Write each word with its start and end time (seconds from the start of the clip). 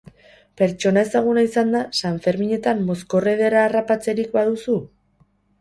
Pertsona 0.61 1.03
ezaguna 1.09 1.43
izanda, 1.49 1.83
sanferminetan 2.01 2.83
mozkor 2.89 3.29
ederra 3.35 3.63
harrapatzerik 3.67 4.37
baduzu? 4.39 4.83